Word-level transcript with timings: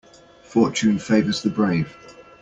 Fortune 0.41 0.97
favours 0.97 1.43
the 1.43 1.51
brave. 1.51 1.95